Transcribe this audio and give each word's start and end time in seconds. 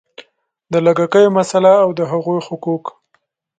د 0.71 0.73
لږکیو 0.85 1.35
مسله 1.37 1.71
او 1.83 1.89
د 1.99 2.01
هغوی 2.11 2.39
حقوق 2.47 2.83